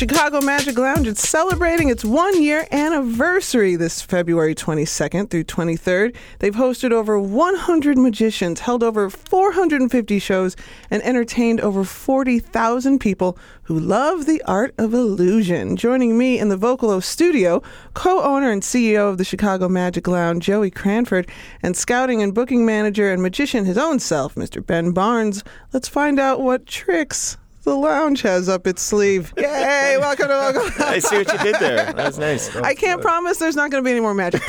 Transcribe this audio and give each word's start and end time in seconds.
Chicago 0.00 0.40
Magic 0.40 0.78
Lounge 0.78 1.06
is 1.06 1.18
celebrating 1.18 1.90
its 1.90 2.06
one 2.06 2.42
year 2.42 2.66
anniversary 2.72 3.76
this 3.76 4.00
February 4.00 4.54
22nd 4.54 5.28
through 5.28 5.44
23rd. 5.44 6.16
They've 6.38 6.54
hosted 6.54 6.90
over 6.90 7.20
100 7.20 7.98
magicians, 7.98 8.60
held 8.60 8.82
over 8.82 9.10
450 9.10 10.18
shows, 10.18 10.56
and 10.90 11.02
entertained 11.02 11.60
over 11.60 11.84
40,000 11.84 12.98
people 12.98 13.36
who 13.64 13.78
love 13.78 14.24
the 14.24 14.42
art 14.46 14.74
of 14.78 14.94
illusion. 14.94 15.76
Joining 15.76 16.16
me 16.16 16.38
in 16.38 16.48
the 16.48 16.56
Vocalo 16.56 17.02
studio, 17.02 17.62
co 17.92 18.22
owner 18.22 18.50
and 18.50 18.62
CEO 18.62 19.10
of 19.10 19.18
the 19.18 19.24
Chicago 19.24 19.68
Magic 19.68 20.08
Lounge, 20.08 20.42
Joey 20.42 20.70
Cranford, 20.70 21.28
and 21.62 21.76
scouting 21.76 22.22
and 22.22 22.32
booking 22.32 22.64
manager 22.64 23.12
and 23.12 23.20
magician 23.20 23.66
his 23.66 23.76
own 23.76 23.98
self, 23.98 24.34
Mr. 24.34 24.64
Ben 24.64 24.92
Barnes. 24.92 25.44
Let's 25.74 25.88
find 25.88 26.18
out 26.18 26.40
what 26.40 26.64
tricks 26.64 27.36
the 27.62 27.74
lounge 27.74 28.22
has 28.22 28.48
up 28.48 28.66
its 28.66 28.82
sleeve. 28.82 29.32
Yay! 29.38 29.96
Welcome 29.98 30.28
to 30.28 30.34
Welcome. 30.34 30.72
I 30.86 30.98
see 30.98 31.18
what 31.18 31.32
you 31.32 31.38
did 31.38 31.56
there. 31.56 31.92
That 31.92 31.96
was 31.96 32.18
nice. 32.18 32.54
I 32.56 32.74
can't 32.74 33.00
promise 33.00 33.38
there's 33.38 33.56
not 33.56 33.70
going 33.70 33.82
to 33.82 33.86
be 33.86 33.90
any 33.90 34.00
more 34.00 34.14
magic. 34.14 34.42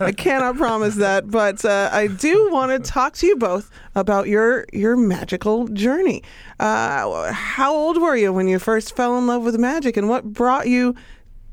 I 0.00 0.12
cannot 0.12 0.56
promise 0.56 0.96
that, 0.96 1.30
but 1.30 1.64
uh, 1.64 1.88
I 1.92 2.08
do 2.08 2.50
want 2.52 2.72
to 2.72 2.90
talk 2.90 3.14
to 3.14 3.26
you 3.26 3.36
both 3.36 3.70
about 3.94 4.28
your 4.28 4.66
your 4.72 4.96
magical 4.96 5.68
journey. 5.68 6.22
Uh, 6.60 7.32
how 7.32 7.74
old 7.74 8.00
were 8.00 8.16
you 8.16 8.32
when 8.32 8.48
you 8.48 8.58
first 8.58 8.94
fell 8.94 9.16
in 9.18 9.26
love 9.26 9.42
with 9.42 9.58
magic, 9.58 9.96
and 9.96 10.08
what 10.08 10.24
brought 10.24 10.68
you 10.68 10.94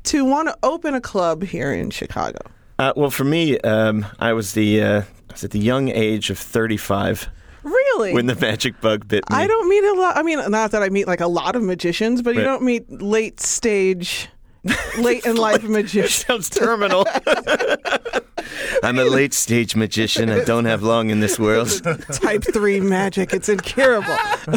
to 0.04 0.24
want 0.24 0.48
to 0.48 0.56
open 0.62 0.94
a 0.94 1.00
club 1.00 1.42
here 1.42 1.72
in 1.72 1.90
Chicago? 1.90 2.38
Uh, 2.78 2.92
well, 2.96 3.10
for 3.10 3.24
me, 3.24 3.58
um, 3.60 4.06
I 4.18 4.32
was 4.32 4.54
the 4.54 4.82
uh, 4.82 5.02
I 5.02 5.32
was 5.32 5.44
at 5.44 5.50
the 5.50 5.58
young 5.58 5.88
age 5.88 6.30
of 6.30 6.38
35 6.38 7.28
Really? 7.62 8.12
when 8.14 8.26
the 8.26 8.34
magic 8.36 8.80
bug 8.80 9.06
bit 9.08 9.28
me. 9.30 9.36
I 9.36 9.46
don't 9.46 9.68
meet 9.68 9.84
a 9.84 9.92
lot. 9.94 10.16
I 10.16 10.22
mean, 10.22 10.38
not 10.50 10.70
that 10.70 10.82
I 10.82 10.88
meet 10.88 11.06
like 11.06 11.20
a 11.20 11.26
lot 11.26 11.56
of 11.56 11.62
magicians, 11.62 12.22
but 12.22 12.34
you 12.34 12.42
don't 12.42 12.62
meet 12.62 12.90
late 13.02 13.40
stage, 13.40 14.28
late 14.98 15.24
in 15.26 15.36
life 15.48 15.62
magicians. 15.64 16.14
Sounds 16.26 16.48
terminal. 16.50 17.04
I'm 18.82 18.98
a 18.98 19.04
late 19.04 19.34
stage 19.34 19.76
magician. 19.76 20.30
I 20.30 20.42
don't 20.44 20.64
have 20.64 20.82
long 20.82 21.10
in 21.10 21.20
this 21.20 21.38
world. 21.38 21.68
type 22.12 22.42
3 22.44 22.80
magic. 22.80 23.32
It's 23.34 23.48
incurable. 23.48 24.16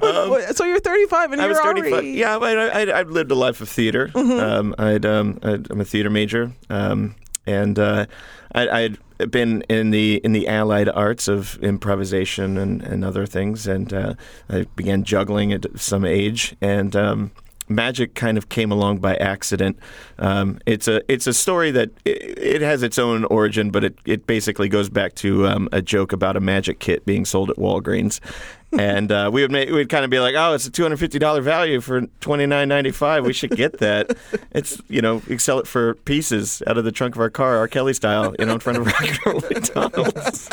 What- 0.00 0.56
so 0.56 0.64
you're 0.64 0.80
35 0.80 1.32
and 1.32 1.40
Um, 1.40 1.44
I 1.44 1.46
you're 1.46 1.48
was 1.50 1.58
35. 1.60 1.92
already 1.92 2.10
Yeah, 2.10 2.36
I, 2.36 2.82
I, 2.82 2.98
I've 3.00 3.10
lived 3.10 3.30
a 3.30 3.34
life 3.34 3.60
of 3.60 3.68
theater. 3.68 4.08
Mm-hmm. 4.08 4.38
Um, 4.40 4.74
I'd, 4.78 5.06
um, 5.06 5.38
I'd, 5.42 5.70
I'm 5.70 5.80
a 5.80 5.84
theater 5.84 6.10
major, 6.10 6.52
um, 6.68 7.14
and 7.46 7.78
uh, 7.78 8.06
I, 8.54 8.68
I'd 8.68 8.98
been 9.30 9.62
in 9.62 9.90
the 9.90 10.16
in 10.24 10.32
the 10.32 10.48
allied 10.48 10.88
arts 10.88 11.28
of 11.28 11.56
improvisation 11.62 12.58
and, 12.58 12.82
and 12.82 13.04
other 13.04 13.26
things, 13.26 13.66
and 13.66 13.92
uh, 13.92 14.14
I 14.48 14.66
began 14.76 15.04
juggling 15.04 15.52
at 15.52 15.66
some 15.78 16.04
age, 16.04 16.56
and 16.60 16.94
um, 16.96 17.30
magic 17.68 18.14
kind 18.14 18.36
of 18.36 18.48
came 18.48 18.70
along 18.70 18.98
by 18.98 19.16
accident. 19.16 19.78
Um, 20.18 20.58
it's 20.66 20.88
a 20.88 21.00
it's 21.12 21.26
a 21.26 21.32
story 21.32 21.70
that 21.70 21.90
it, 22.04 22.38
it 22.38 22.62
has 22.62 22.82
its 22.82 22.98
own 22.98 23.24
origin, 23.24 23.70
but 23.70 23.84
it, 23.84 23.98
it 24.04 24.26
basically 24.26 24.68
goes 24.68 24.88
back 24.88 25.14
to 25.16 25.46
um, 25.46 25.68
a 25.72 25.80
joke 25.80 26.12
about 26.12 26.36
a 26.36 26.40
magic 26.40 26.78
kit 26.78 27.04
being 27.06 27.24
sold 27.24 27.50
at 27.50 27.56
Walgreens. 27.56 28.20
And 28.78 29.10
uh, 29.12 29.30
we 29.32 29.42
would 29.42 29.50
make, 29.50 29.70
we'd 29.70 29.88
kind 29.88 30.04
of 30.04 30.10
be 30.10 30.18
like, 30.20 30.34
oh, 30.36 30.54
it's 30.54 30.66
a 30.66 30.70
two 30.70 30.82
hundred 30.82 30.98
fifty 30.98 31.18
dollar 31.18 31.40
value 31.40 31.80
for 31.80 32.02
twenty 32.20 32.46
nine 32.46 32.68
ninety 32.68 32.90
five. 32.90 33.24
We 33.24 33.32
should 33.32 33.50
get 33.50 33.78
that. 33.78 34.16
it's 34.52 34.80
you 34.88 35.00
know 35.02 35.22
we 35.28 35.38
sell 35.38 35.58
it 35.58 35.66
for 35.66 35.94
pieces 35.94 36.62
out 36.66 36.78
of 36.78 36.84
the 36.84 36.92
trunk 36.92 37.14
of 37.14 37.20
our 37.20 37.30
car, 37.30 37.56
R. 37.58 37.68
Kelly 37.68 37.94
style, 37.94 38.34
you 38.38 38.46
know, 38.46 38.54
in 38.54 38.60
front 38.60 38.78
of 38.78 38.86
regular 38.86 39.40
McDonald's. 39.50 40.48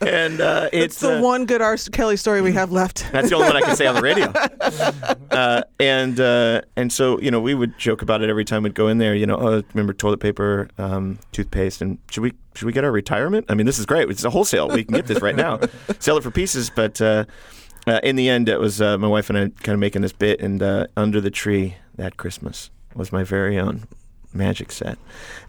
and 0.00 0.40
uh, 0.40 0.68
it's 0.72 0.96
It's 0.96 1.00
the 1.00 1.18
uh, 1.18 1.22
one 1.22 1.46
good 1.46 1.62
R. 1.62 1.76
Kelly 1.92 2.16
story 2.16 2.40
we 2.40 2.52
have 2.52 2.72
left. 2.72 3.06
that's 3.12 3.30
the 3.30 3.36
only 3.36 3.48
one 3.48 3.56
I 3.56 3.60
can 3.62 3.76
say 3.76 3.86
on 3.86 3.94
the 3.94 4.02
radio. 4.02 4.32
Uh, 5.30 5.62
and 5.78 6.18
uh, 6.18 6.60
and 6.76 6.92
so 6.92 7.20
you 7.20 7.30
know 7.30 7.40
we 7.40 7.54
would 7.54 7.78
joke 7.78 8.02
about 8.02 8.20
it 8.20 8.28
every 8.28 8.44
time 8.44 8.64
we'd 8.64 8.74
go 8.74 8.88
in 8.88 8.98
there. 8.98 9.14
You 9.14 9.26
know, 9.26 9.36
oh, 9.36 9.62
remember 9.72 9.92
toilet 9.92 10.18
paper, 10.18 10.68
um, 10.76 11.18
toothpaste, 11.30 11.80
and 11.80 11.98
should 12.10 12.22
we 12.22 12.32
should 12.54 12.66
we 12.66 12.72
get 12.72 12.84
our 12.84 12.92
retirement? 12.92 13.46
I 13.48 13.54
mean, 13.54 13.66
this 13.66 13.78
is 13.78 13.86
great. 13.86 14.08
It's 14.10 14.24
a 14.24 14.30
wholesale. 14.30 14.68
We 14.68 14.84
can 14.84 14.94
get 14.94 15.06
this 15.06 15.22
right 15.22 15.36
now. 15.36 15.60
Sell 15.98 16.16
it 16.16 16.22
for 16.22 16.30
pieces. 16.30 16.70
But 16.70 17.00
uh, 17.00 17.24
uh, 17.86 18.00
in 18.02 18.16
the 18.16 18.28
end, 18.28 18.48
it 18.48 18.60
was 18.60 18.80
uh, 18.80 18.98
my 18.98 19.08
wife 19.08 19.30
and 19.30 19.38
I 19.38 19.48
kind 19.62 19.74
of 19.74 19.78
making 19.78 20.02
this 20.02 20.12
bit, 20.12 20.40
and 20.40 20.62
uh, 20.62 20.86
under 20.96 21.20
the 21.20 21.30
tree 21.30 21.76
that 21.96 22.16
Christmas 22.16 22.70
was 22.94 23.12
my 23.12 23.22
very 23.22 23.58
own 23.58 23.86
magic 24.32 24.70
set. 24.70 24.98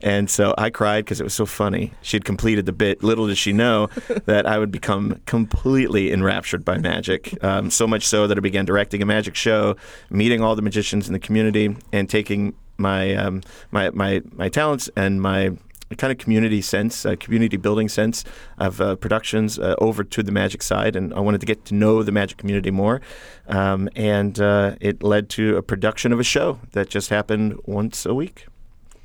And 0.02 0.30
so 0.30 0.56
I 0.58 0.70
cried 0.70 1.06
because 1.06 1.20
it 1.20 1.24
was 1.24 1.34
so 1.34 1.46
funny. 1.46 1.94
She 2.02 2.16
had 2.16 2.26
completed 2.26 2.66
the 2.66 2.72
bit. 2.72 3.04
Little 3.04 3.28
did 3.28 3.38
she 3.38 3.54
know 3.54 3.88
that 4.26 4.46
I 4.46 4.58
would 4.58 4.72
become 4.72 5.22
completely 5.26 6.12
enraptured 6.12 6.66
by 6.66 6.78
magic. 6.78 7.44
Um, 7.44 7.70
so 7.70 7.88
much 7.88 8.08
so 8.08 8.28
that 8.28 8.38
I 8.38 8.42
began 8.42 8.66
directing 8.66 9.02
a 9.02 9.06
magic 9.06 9.36
show, 9.36 9.76
meeting 10.10 10.42
all 10.42 10.56
the 10.56 10.62
magicians 10.62 11.08
in 11.08 11.14
the 11.14 11.20
community, 11.20 11.76
and 11.92 12.10
taking 12.10 12.54
my 12.78 13.14
um, 13.16 13.42
my, 13.72 13.92
my 13.92 14.22
my 14.34 14.50
talents 14.50 14.90
and 14.96 15.22
my 15.22 15.52
kind 15.98 16.12
of 16.12 16.18
community 16.18 16.62
sense, 16.62 17.06
uh, 17.06 17.16
community 17.20 17.58
building 17.58 17.90
sense 17.90 18.24
of 18.58 18.82
uh, 18.82 18.96
productions 18.96 19.60
uh, 19.60 19.76
over 19.80 20.04
to 20.04 20.24
the 20.24 20.32
magic 20.32 20.62
side, 20.62 20.96
and 20.96 21.14
I 21.14 21.20
wanted 21.20 21.42
to 21.42 21.48
get 21.48 21.66
to 21.66 21.76
know 21.76 22.04
the 22.04 22.12
magic 22.12 22.38
community 22.38 22.72
more, 22.72 23.02
um, 23.48 23.90
and 23.96 24.40
uh, 24.40 24.76
it 24.80 25.04
led 25.04 25.30
to 25.30 25.58
a 25.58 25.62
production 25.62 26.12
of 26.12 26.20
a 26.20 26.24
show 26.24 26.60
that 26.74 26.90
just 26.90 27.10
happened 27.10 27.60
once 27.66 28.06
a 28.06 28.14
week. 28.14 28.48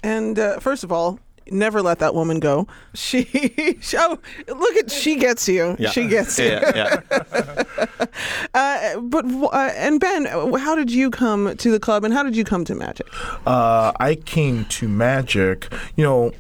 And 0.03 0.39
uh, 0.39 0.61
first 0.61 0.85
of 0.85 0.93
all, 0.93 1.19
never 1.51 1.83
let 1.83 1.99
that 2.01 2.15
woman 2.15 2.41
go. 2.41 2.67
She, 2.95 3.25
she 3.81 3.97
oh, 3.99 4.19
look 4.49 4.77
at 4.77 4.91
she 4.91 5.17
gets 5.17 5.49
you. 5.49 5.77
Yeah. 5.79 5.91
She 5.91 6.09
gets 6.09 6.39
you. 6.39 6.47
Yeah, 6.47 7.01
yeah. 7.11 7.65
Uh, 8.55 8.99
but 9.01 9.27
uh, 9.27 9.71
and 9.75 10.01
Ben, 10.01 10.27
uh, 10.27 10.57
how 10.57 10.75
did 10.75 10.91
you 10.91 11.11
come 11.11 11.55
to 11.57 11.71
the 11.71 11.79
club, 11.79 12.03
and 12.05 12.15
how 12.15 12.23
did 12.23 12.35
you 12.35 12.45
come 12.45 12.65
to 12.65 12.75
magic? 12.75 13.07
uh, 13.47 13.93
I 14.01 14.15
came 14.15 14.65
to 14.67 14.89
magic, 14.89 15.71
you 15.97 16.05
know, 16.05 16.33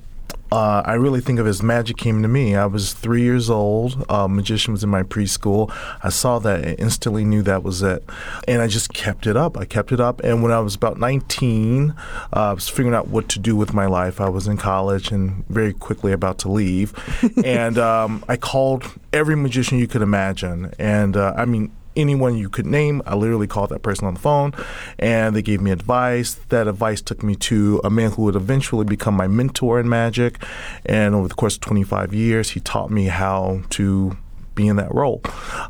uh, 0.56 0.83
I 0.87 0.94
really 0.94 1.21
think 1.21 1.39
of 1.39 1.47
as 1.47 1.62
magic 1.62 1.99
came 1.99 2.22
to 2.22 2.28
me. 2.28 2.56
I 2.56 2.65
was 2.65 2.94
three 2.94 3.21
years 3.21 3.50
old. 3.50 4.03
Uh, 4.09 4.27
magician 4.27 4.72
was 4.72 4.83
in 4.83 4.89
my 4.89 5.03
preschool. 5.03 5.71
I 6.03 6.09
saw 6.09 6.39
that 6.39 6.65
and 6.65 6.81
instantly 6.81 7.27
knew 7.27 7.43
that 7.43 7.62
was 7.62 7.83
it. 7.83 8.03
And 8.49 8.62
I 8.62 8.67
just 8.67 8.94
kept 8.94 9.27
it 9.27 9.37
up. 9.37 9.59
I 9.59 9.67
kept 9.67 9.93
it 9.93 10.00
up. 10.00 10.25
And 10.25 10.43
when 10.43 10.53
I 10.53 10.61
was 10.61 10.75
about 10.75 10.99
19, 10.99 11.91
uh, 11.91 11.94
I 12.33 12.53
was 12.55 12.71
figuring 12.71 12.94
out 12.94 13.09
what 13.09 13.28
to 13.31 13.39
do 13.39 13.55
with 13.55 13.75
my 13.75 13.84
life. 13.84 14.19
I 14.19 14.31
was 14.31 14.49
in 14.49 14.56
college 14.56 15.12
and 15.12 15.47
very 15.49 15.75
quickly 15.75 16.12
about 16.12 16.39
to 16.39 16.50
leave. 16.50 16.94
and 17.44 17.77
um, 17.77 18.25
I 18.27 18.38
called 18.38 18.91
every 19.12 19.37
magician 19.37 19.78
you 19.78 19.87
could 19.87 20.00
imagine. 20.00 20.73
And 20.78 21.19
uh, 21.19 21.34
I 21.37 21.44
mean, 21.44 21.71
anyone 21.97 22.37
you 22.37 22.49
could 22.49 22.67
name. 22.67 23.03
I 23.07 23.15
literally 23.15 23.47
called 23.47 23.71
that 23.71 23.83
person 23.83 24.07
on 24.07 24.15
the 24.15 24.21
phone 24.21 24.53
and 24.99 25.34
they 25.34 25.43
gave 25.43 25.61
me 25.61 25.71
advice. 25.71 26.34
That 26.49 26.69
advice 26.69 27.01
took 27.01 27.23
me 27.23 27.34
to 27.37 27.81
a 27.84 27.91
man 27.91 28.12
who 28.12 28.23
would 28.23 28.37
eventually 28.37 28.84
become 28.84 29.15
my 29.15 29.27
mentor 29.27 29.81
in 29.81 29.89
magic. 29.89 30.43
And 30.85 31.15
over 31.15 31.29
the 31.29 31.35
course 31.35 31.56
of 31.56 31.62
25 31.62 32.15
years, 32.15 32.51
he 32.51 32.61
taught 32.61 32.91
me 32.91 33.06
how 33.06 33.62
to 33.71 34.17
be 34.55 34.69
in 34.69 34.77
that 34.77 34.95
role. 34.95 35.21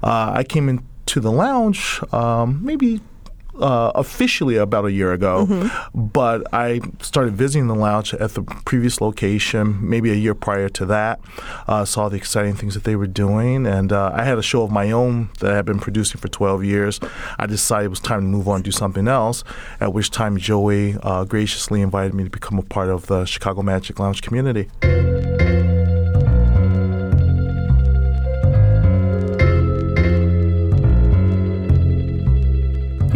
Uh, 0.02 0.32
I 0.34 0.44
came 0.44 0.68
into 0.68 1.20
the 1.20 1.32
lounge 1.32 2.00
um, 2.12 2.60
maybe. 2.64 3.00
Uh, 3.58 3.90
officially 3.94 4.56
about 4.56 4.84
a 4.84 4.92
year 4.92 5.14
ago, 5.14 5.70
but 5.94 6.42
I 6.52 6.80
started 7.00 7.34
visiting 7.36 7.68
the 7.68 7.74
lounge 7.74 8.12
at 8.12 8.34
the 8.34 8.42
previous 8.42 9.00
location 9.00 9.78
maybe 9.80 10.10
a 10.10 10.14
year 10.14 10.34
prior 10.34 10.68
to 10.70 10.84
that. 10.86 11.20
Uh, 11.66 11.86
saw 11.86 12.10
the 12.10 12.16
exciting 12.16 12.54
things 12.54 12.74
that 12.74 12.84
they 12.84 12.96
were 12.96 13.06
doing, 13.06 13.66
and 13.66 13.92
uh, 13.92 14.12
I 14.14 14.24
had 14.24 14.36
a 14.36 14.42
show 14.42 14.62
of 14.62 14.70
my 14.70 14.90
own 14.90 15.30
that 15.40 15.52
I 15.52 15.56
had 15.56 15.64
been 15.64 15.78
producing 15.78 16.20
for 16.20 16.28
12 16.28 16.64
years. 16.64 17.00
I 17.38 17.46
decided 17.46 17.86
it 17.86 17.88
was 17.88 18.00
time 18.00 18.20
to 18.20 18.26
move 18.26 18.46
on 18.46 18.56
and 18.56 18.64
do 18.64 18.70
something 18.72 19.08
else, 19.08 19.42
at 19.80 19.94
which 19.94 20.10
time 20.10 20.36
Joey 20.36 20.96
uh, 21.02 21.24
graciously 21.24 21.80
invited 21.80 22.12
me 22.12 22.24
to 22.24 22.30
become 22.30 22.58
a 22.58 22.62
part 22.62 22.90
of 22.90 23.06
the 23.06 23.24
Chicago 23.24 23.62
Magic 23.62 23.98
Lounge 23.98 24.20
community. 24.20 24.68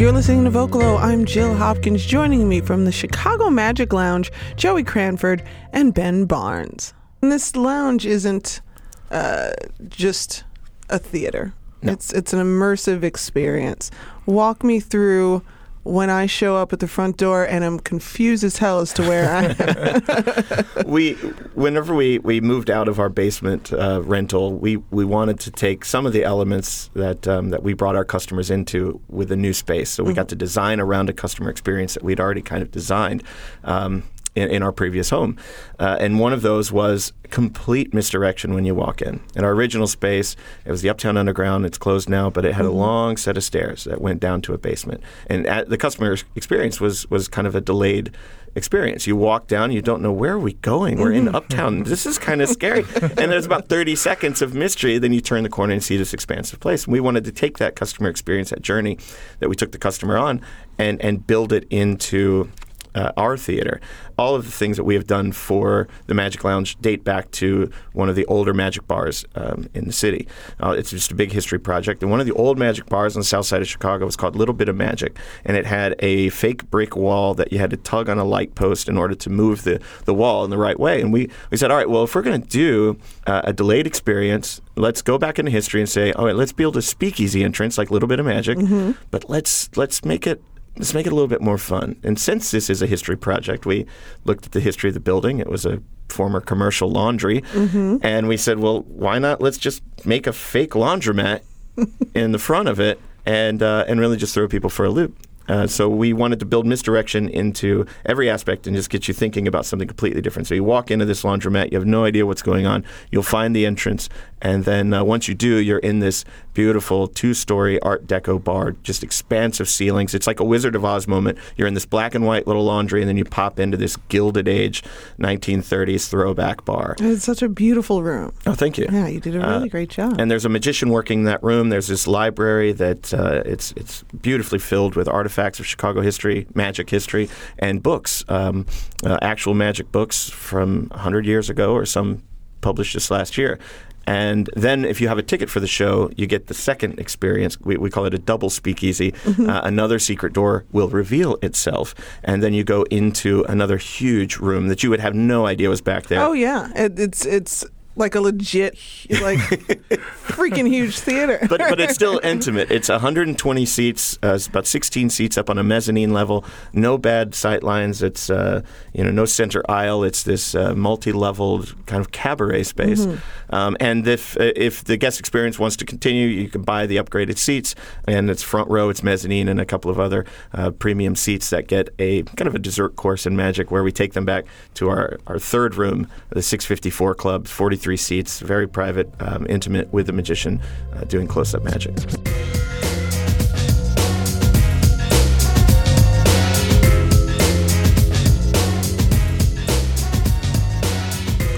You're 0.01 0.13
listening 0.13 0.45
to 0.45 0.51
Vocalo. 0.51 0.99
I'm 0.99 1.27
Jill 1.27 1.55
Hopkins. 1.55 2.07
Joining 2.07 2.49
me 2.49 2.63
from 2.63 2.87
the 2.87 2.91
Chicago 2.91 3.51
Magic 3.51 3.93
Lounge, 3.93 4.33
Joey 4.57 4.83
Cranford 4.83 5.43
and 5.75 5.93
Ben 5.93 6.25
Barnes. 6.25 6.95
And 7.21 7.31
this 7.31 7.55
lounge 7.55 8.07
isn't 8.07 8.63
uh, 9.11 9.51
just 9.89 10.45
a 10.89 10.99
theater. 10.99 11.53
No. 11.83 11.93
It's 11.93 12.15
it's 12.15 12.33
an 12.33 12.39
immersive 12.39 13.03
experience. 13.03 13.91
Walk 14.25 14.65
me 14.65 14.81
through 14.81 15.43
when 15.83 16.11
I 16.11 16.27
show 16.27 16.57
up 16.57 16.73
at 16.73 16.81
the 16.81 16.89
front 16.89 17.17
door 17.17 17.45
and 17.45 17.65
I'm 17.65 17.81
confused 17.81 18.45
as 18.45 18.59
hell 18.59 18.81
as 18.81 18.93
to 18.95 19.03
where 19.03 19.31
I 19.31 20.65
am. 20.85 20.87
we 20.87 21.15
whenever 21.55 21.95
we, 21.95 22.19
we 22.19 22.41
moved 22.41 22.71
out 22.71 22.87
of 22.87 23.01
our 23.01 23.09
basement 23.09 23.73
uh, 23.73 24.03
rental, 24.03 24.57
we, 24.57 24.77
we 24.91 25.05
wanted 25.05 25.41
to 25.41 25.51
take 25.51 25.85
some 25.85 26.07
of 26.07 26.13
the 26.13 26.23
elements 26.25 26.91
that 26.95 27.27
um, 27.27 27.51
that 27.51 27.63
we 27.63 27.73
brought 27.73 27.97
our 27.97 28.05
customers 28.05 28.51
into 28.51 29.01
with 29.09 29.33
a 29.33 29.37
new 29.37 29.53
space. 29.53 29.91
So 29.91 30.05
we 30.05 30.13
got 30.13 30.29
to 30.29 30.37
design 30.37 30.81
around 30.81 31.09
a 31.09 31.13
customer 31.13 31.49
experience 31.51 31.95
that 31.95 32.03
we'd 32.03 32.21
already 32.21 32.43
kind 32.43 32.63
of 32.63 32.71
designed. 32.71 33.23
Um, 33.65 34.03
in, 34.35 34.49
in 34.49 34.63
our 34.63 34.73
previous 34.73 35.11
home. 35.11 35.37
Uh, 35.79 35.97
and 36.01 36.19
one 36.19 36.33
of 36.33 36.43
those 36.43 36.71
was 36.71 37.13
complete 37.31 37.93
misdirection 37.95 38.55
when 38.55 38.65
you 38.65 38.75
walk 38.75 39.03
in. 39.03 39.21
In 39.35 39.45
our 39.45 39.53
original 39.53 39.87
space, 39.87 40.37
it 40.65 40.71
was 40.71 40.83
the 40.83 40.89
Uptown 40.89 41.17
Underground. 41.17 41.65
It's 41.65 41.79
closed 41.79 42.09
now, 42.09 42.31
but 42.31 42.45
it 42.45 42.55
had 42.55 42.65
a 42.65 42.71
long 42.71 43.17
set 43.17 43.37
of 43.37 43.45
stairs 43.45 43.85
that 43.85 44.01
went 44.01 44.21
down 44.21 44.43
to 44.43 44.55
a 44.55 44.59
basement. 44.59 45.03
And 45.27 45.47
at, 45.47 45.69
the 45.69 45.79
customer 45.79 46.17
experience 46.35 46.81
was 46.81 47.09
was 47.11 47.29
kind 47.29 47.47
of 47.47 47.55
a 47.55 47.61
delayed 47.61 48.15
experience. 48.55 49.07
You 49.07 49.17
walk 49.17 49.47
down, 49.47 49.71
you 49.71 49.81
don't 49.83 50.03
know 50.03 50.13
where 50.13 50.33
are 50.33 50.39
we 50.39 50.55
going. 50.55 50.99
We're 50.99 51.13
in 51.13 51.33
Uptown. 51.35 51.85
This 51.85 52.05
is 52.05 52.19
kind 52.19 52.43
of 52.43 52.49
scary. 52.49 52.85
and 53.01 53.31
there's 53.31 53.47
about 53.47 53.69
30 53.69 53.95
seconds 53.97 54.43
of 54.43 54.55
mystery. 54.55 54.99
Then 54.99 55.13
you 55.13 55.21
turn 55.21 55.45
the 55.45 55.49
corner 55.49 55.73
and 55.73 55.83
see 55.83 55.97
this 55.97 56.13
expansive 56.13 56.59
place. 56.59 56.85
And 56.85 56.93
we 56.93 57.01
wanted 57.01 57.25
to 57.25 57.33
take 57.33 57.59
that 57.59 57.77
customer 57.77 58.09
experience, 58.09 58.51
that 58.51 58.63
journey 58.63 58.99
that 59.39 59.49
we 59.49 59.55
took 59.55 59.73
the 59.73 59.79
customer 59.79 60.19
on, 60.19 60.41
and 60.79 61.01
and 61.01 61.27
build 61.27 61.53
it 61.53 61.67
into 61.71 62.51
uh, 62.95 63.13
our 63.17 63.37
theater. 63.37 63.81
All 64.19 64.35
of 64.35 64.45
the 64.45 64.51
things 64.51 64.77
that 64.77 64.85
we 64.85 64.95
have 64.95 65.07
done 65.07 65.33
for 65.33 65.89
the 66.07 66.15
Magic 66.15 66.45
Lounge 66.45 66.79
date 66.81 67.05
back 67.05 67.31
to 67.33 67.71
one 67.93 68.09
of 68.09 68.17
the 68.17 68.27
older 68.27 68.53
magic 68.53 68.87
bars 68.87 69.25
um, 69.35 69.69
in 69.75 69.87
the 69.87 69.93
city. 69.93 70.29
Uh, 70.63 70.75
it's 70.77 70.91
just 70.91 71.13
a 71.13 71.15
big 71.15 71.33
history 71.33 71.59
project. 71.59 72.03
And 72.03 72.11
one 72.11 72.21
of 72.21 72.27
the 72.27 72.33
old 72.33 72.59
magic 72.59 72.87
bars 72.87 73.17
on 73.17 73.21
the 73.21 73.25
south 73.27 73.47
side 73.47 73.63
of 73.63 73.69
Chicago 73.69 74.05
was 74.05 74.17
called 74.17 74.37
Little 74.37 74.55
Bit 74.55 74.69
of 74.69 74.77
Magic. 74.77 75.17
And 75.45 75.57
it 75.57 75.67
had 75.67 75.95
a 76.01 76.29
fake 76.31 76.71
brick 76.71 76.97
wall 76.97 77.35
that 77.35 77.53
you 77.53 77.59
had 77.59 77.71
to 77.71 77.77
tug 77.77 78.09
on 78.09 78.19
a 78.19 78.25
light 78.25 78.55
post 78.55 78.89
in 78.89 78.99
order 78.99 79.15
to 79.15 79.31
move 79.31 79.65
the, 79.65 79.81
the 80.05 80.15
wall 80.15 80.45
in 80.45 80.51
the 80.51 80.59
right 80.59 80.79
way. 80.79 81.01
And 81.01 81.13
we, 81.13 81.31
we 81.51 81.57
said, 81.57 81.71
all 81.71 81.77
right, 81.77 81.89
well, 81.89 82.05
if 82.05 82.15
we're 82.15 82.23
going 82.23 82.43
to 82.43 82.49
do 82.49 82.99
uh, 83.27 83.43
a 83.45 83.53
delayed 83.53 83.87
experience, 83.87 84.61
let's 84.77 85.03
go 85.03 85.19
back 85.19 85.39
into 85.39 85.51
history 85.51 85.81
and 85.81 85.89
say, 85.89 86.13
all 86.13 86.27
right, 86.27 86.37
let's 86.37 86.53
build 86.53 86.77
a 86.77 86.83
speakeasy 86.83 87.45
entrance 87.45 87.79
like 87.79 87.91
Little 87.91 88.09
Bit 88.09 88.21
of 88.21 88.27
Magic, 88.27 88.59
mm-hmm. 88.59 88.93
but 89.11 89.29
let's 89.29 89.71
let's 89.77 90.05
make 90.05 90.27
it 90.27 90.43
let's 90.77 90.95
make 90.95 91.07
it 91.07 91.13
a 91.13 91.15
little 91.15 91.29
bit 91.29 91.41
more 91.41 91.59
fun. 91.59 91.97
And 92.03 92.19
since 92.19 92.51
this 92.51 92.71
is 92.71 92.83
a 92.83 92.87
history 92.87 93.17
project, 93.17 93.67
we 93.67 93.87
looked 94.25 94.47
at 94.47 94.53
the 94.53 94.61
history 94.61 94.89
of 94.89 94.95
the 94.95 95.01
building. 95.01 95.39
It 95.39 95.49
was 95.49 95.67
a 95.67 95.83
former 96.09 96.41
commercial 96.41 96.91
laundry. 96.91 97.43
Mm-hmm. 97.43 97.99
And 98.03 98.29
we 98.29 98.37
said, 98.37 98.59
well, 98.59 98.83
why 98.83 99.19
not? 99.19 99.41
Let's 99.41 99.59
just 99.59 99.83
make 100.05 100.27
a 100.27 100.33
fake 100.33 100.73
laundromat 100.73 101.43
in 102.15 102.33
the 102.33 102.39
front 102.39 102.69
of 102.69 102.81
it 102.81 103.01
and, 103.27 103.63
uh, 103.63 103.85
and 103.87 104.01
really 104.01 104.17
just 104.17 104.35
throw 104.35 104.49
people 104.49 104.71
for 104.71 104.85
a 104.85 104.91
loop. 104.91 105.17
Uh, 105.49 105.67
so 105.67 105.89
we 105.89 106.13
wanted 106.13 106.39
to 106.39 106.47
build 106.47 106.65
misdirection 106.65 107.29
into 107.29 107.85
every 108.07 108.31
aspect 108.31 108.67
and 108.67 108.77
just 108.77 108.89
get 108.89 109.09
you 109.09 109.15
thinking 109.15 109.49
about 109.49 109.67
something 109.67 109.89
completely 109.89 110.23
different. 110.23 110.47
So 110.47 110.55
you 110.55 110.63
walk 110.63 110.91
into 110.91 111.05
this 111.05 111.23
laundromat, 111.25 111.73
you 111.73 111.79
have 111.79 111.87
no 111.87 112.05
idea 112.05 112.25
what's 112.25 112.43
going 112.43 112.67
on. 112.67 112.85
You'll 113.11 113.25
find 113.25 113.55
the 113.55 113.67
entrance, 113.67 114.09
and 114.41 114.65
then 114.65 114.95
uh, 114.95 115.03
once 115.03 115.27
you 115.27 115.35
do, 115.35 115.57
you're 115.57 115.79
in 115.79 115.99
this 115.99 116.25
beautiful 116.55 117.09
two-story 117.09 117.81
Art 117.81 118.07
Deco 118.07 118.43
bar, 118.43 118.73
just 118.83 119.03
expansive 119.03 119.69
ceilings. 119.69 120.15
It's 120.15 120.27
like 120.27 120.41
a 120.41 120.45
Wizard 120.45 120.75
of 120.77 120.85
Oz 120.85 121.09
moment. 121.09 121.39
You're 121.57 121.69
in 121.69 121.75
this 121.75 121.87
black 121.87 122.15
and 122.15 122.25
white 122.25 122.47
little 122.47 122.65
laundry, 122.65 123.03
and 123.03 123.09
then 123.09 123.17
you 123.17 123.25
pop 123.25 123.59
into 123.59 123.77
this 123.77 123.97
Gilded 124.09 124.47
Age 124.47 124.83
1930s 125.19 126.09
throwback 126.09 126.65
bar. 126.65 126.97
It's 127.01 127.25
such 127.25 127.43
a 127.43 127.49
beautiful 127.49 128.03
room. 128.03 128.33
Oh, 128.47 128.55
thank 128.55 128.79
you. 128.79 128.87
Yeah, 128.91 129.09
you 129.09 129.21
did 129.21 129.35
a 129.35 129.41
really 129.41 129.67
uh, 129.67 129.69
great 129.69 129.91
job. 129.91 130.19
And 130.19 130.31
there's 130.31 130.45
a 130.45 130.49
magician 130.49 130.91
working 130.91 131.21
in 131.21 131.25
that 131.25 131.43
room. 131.43 131.69
There's 131.69 131.89
this 131.89 132.07
library 132.07 132.73
that 132.73 133.13
uh, 133.13 133.43
it's 133.45 133.73
it's 133.73 134.05
beautifully 134.23 134.59
filled 134.59 134.95
with 134.95 135.09
artifacts 135.09 135.40
of 135.41 135.67
Chicago 135.67 136.01
history, 136.01 136.47
magic 136.55 136.91
history, 136.91 137.29
and 137.59 137.83
books, 137.83 138.25
um, 138.29 138.67
uh, 139.05 139.19
actual 139.23 139.55
magic 139.55 139.91
books 139.93 140.29
from 140.29 140.89
100 140.91 141.27
years 141.27 141.51
ago 141.51 141.73
or 141.73 141.87
some 141.87 142.23
published 142.61 142.93
just 142.93 143.11
last 143.11 143.39
year. 143.39 143.59
And 144.07 144.51
then, 144.57 144.85
if 144.85 145.01
you 145.01 145.09
have 145.09 145.19
a 145.19 145.23
ticket 145.23 145.49
for 145.49 145.61
the 145.61 145.67
show, 145.67 146.11
you 146.17 146.27
get 146.27 146.47
the 146.47 146.55
second 146.55 146.99
experience. 146.99 147.61
We, 147.61 147.77
we 147.77 147.91
call 147.91 148.07
it 148.07 148.15
a 148.15 148.19
double 148.19 148.51
speakeasy. 148.51 149.13
Mm-hmm. 149.13 149.41
Uh, 149.51 149.61
another 149.65 149.99
secret 149.99 150.33
door 150.33 150.65
will 150.71 150.89
reveal 150.89 151.37
itself, 151.43 151.93
and 152.23 152.41
then 152.41 152.55
you 152.55 152.63
go 152.63 152.83
into 152.85 153.43
another 153.45 153.79
huge 153.79 154.37
room 154.37 154.69
that 154.69 154.85
you 154.85 154.91
would 154.91 155.01
have 155.01 155.15
no 155.15 155.45
idea 155.45 155.69
was 155.69 155.81
back 155.81 156.07
there. 156.07 156.21
Oh 156.21 156.35
yeah, 156.35 156.71
it, 156.77 156.99
it's 157.01 157.27
it's 157.27 157.65
like 158.01 158.15
a 158.15 158.21
legit, 158.21 158.75
like 159.23 159.39
freaking 159.39 160.67
huge 160.67 160.99
theater. 160.99 161.39
but 161.49 161.61
but 161.61 161.81
it's 161.81 161.95
still 161.95 162.21
intimate. 162.25 162.71
It's 162.71 162.89
120 162.89 163.67
seats, 163.67 164.19
uh, 164.25 164.35
it's 164.35 164.47
about 164.47 164.67
16 164.67 165.11
seats 165.11 165.39
up 165.39 165.51
on 165.51 165.59
a 165.59 165.63
mezzanine 165.63 166.13
level. 166.13 166.45
No 166.73 166.99
bad 166.99 167.35
sight 167.35 167.63
lines. 167.63 168.03
It's 168.03 168.31
uh, 168.31 168.63
you 168.93 169.05
know 169.05 169.11
no 169.11 169.25
center 169.25 169.63
aisle. 169.71 170.03
It's 170.03 170.23
this 170.23 170.55
uh, 170.55 170.75
multi-leveled 170.75 171.75
kind 171.87 172.01
of 172.01 172.11
cabaret 172.11 172.65
space. 172.65 173.07
Mm-hmm. 173.07 173.55
Um, 173.55 173.77
and 173.81 174.07
if 174.07 174.37
if 174.39 174.85
the 174.85 174.97
guest 174.97 175.21
experience 175.21 175.59
wants 175.59 175.77
to 175.77 175.85
continue, 175.85 176.27
you 176.27 176.49
can 176.49 176.63
buy 176.63 176.87
the 176.87 176.97
upgraded 176.97 177.37
seats, 177.37 177.75
and 178.07 178.31
it's 178.31 178.43
front 178.43 178.71
row, 178.71 178.89
it's 178.89 179.03
mezzanine, 179.03 179.49
and 179.49 179.61
a 179.61 179.67
couple 179.67 179.91
of 179.91 180.01
other 180.01 180.25
uh, 180.55 180.71
premium 180.71 181.15
seats 181.17 181.51
that 181.51 181.67
get 181.67 181.91
a 181.99 182.23
kind 182.23 182.49
of 182.49 182.55
a 182.55 182.59
dessert 182.59 182.97
course 182.97 183.27
in 183.27 183.37
magic, 183.37 183.71
where 183.71 183.83
we 183.83 183.93
take 183.93 184.15
them 184.15 184.25
back 184.25 184.47
to 184.75 184.89
our 184.89 185.19
our 185.27 185.39
third 185.39 185.75
room, 185.75 186.09
the 186.31 186.43
654 186.43 187.15
Club, 187.15 187.47
43 187.47 187.90
three 187.91 187.97
seats, 187.97 188.39
very 188.39 188.69
private, 188.69 189.11
um, 189.19 189.45
intimate 189.49 189.93
with 189.93 190.07
the 190.07 190.13
magician 190.13 190.61
uh, 190.95 191.01
doing 191.07 191.27
close 191.27 191.57
up 191.57 191.65
magic. 191.65 191.93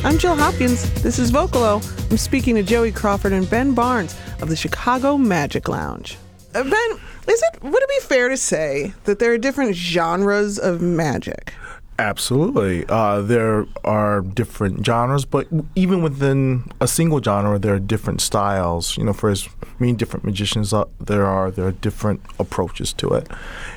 I'm 0.03 0.17
Jill 0.17 0.35
Hopkins. 0.35 0.91
This 1.03 1.19
is 1.19 1.31
Vocalo. 1.31 1.83
I'm 2.11 2.17
speaking 2.17 2.55
to 2.55 2.63
Joey 2.63 2.93
Cranford 2.93 3.35
and 3.35 3.49
Ben 3.51 3.75
Barnes 3.75 4.17
of 4.41 4.49
the 4.49 4.57
Chicago 4.57 5.19
Magic 5.19 5.69
Lounge. 5.69 6.17
Uh, 6.55 6.63
ben, 6.63 7.01
is 7.29 7.43
it 7.43 7.63
would 7.63 7.83
it 7.83 7.89
be 7.91 8.07
fair 8.07 8.31
to 8.31 8.39
say 8.39 8.95
that 9.05 9.19
there 9.19 9.35
are 9.35 9.39
different 9.39 9.77
genres 9.77 10.59
of 10.59 10.81
magic? 10.81 11.53
Absolutely. 11.99 12.85
Uh, 12.89 13.21
there 13.21 13.67
are 13.85 14.23
different 14.23 14.85
genres, 14.85 15.25
but 15.25 15.47
even 15.75 16.03
within 16.03 16.65
a 16.81 16.89
single 16.89 17.23
genre, 17.23 17.59
there 17.59 17.75
are 17.75 17.79
different 17.79 18.21
styles. 18.21 18.97
You 18.97 19.05
know, 19.05 19.13
for 19.13 19.31
as 19.31 19.49
many 19.79 19.93
different 19.93 20.25
magicians 20.25 20.73
there 21.01 21.27
are, 21.27 21.51
there 21.51 21.67
are 21.67 21.73
different 21.73 22.21
approaches 22.39 22.93
to 22.95 23.11
it. 23.15 23.29